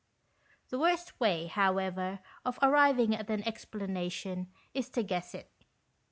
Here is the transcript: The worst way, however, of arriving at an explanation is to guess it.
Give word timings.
The 0.69 0.79
worst 0.79 1.19
way, 1.19 1.45
however, 1.45 2.21
of 2.43 2.57
arriving 2.63 3.13
at 3.13 3.29
an 3.29 3.47
explanation 3.47 4.51
is 4.73 4.89
to 4.89 5.03
guess 5.03 5.35
it. 5.35 5.51